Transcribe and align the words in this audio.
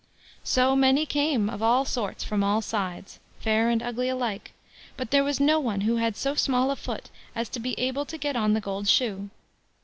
So 0.43 0.75
many 0.75 1.05
came 1.05 1.47
of 1.47 1.61
all 1.61 1.85
sorts 1.85 2.23
from 2.23 2.43
all 2.43 2.63
sides, 2.63 3.19
fair 3.39 3.69
and 3.69 3.83
ugly 3.83 4.09
alike; 4.09 4.51
but 4.97 5.11
there 5.11 5.23
was 5.23 5.39
no 5.39 5.59
one 5.59 5.81
who 5.81 5.97
had 5.97 6.17
so 6.17 6.33
small 6.33 6.71
a 6.71 6.75
foot 6.75 7.11
as 7.35 7.47
to 7.49 7.59
be 7.59 7.79
able 7.79 8.05
to 8.07 8.17
get 8.17 8.35
on 8.35 8.53
the 8.53 8.61
gold 8.61 8.87
shoe. 8.87 9.29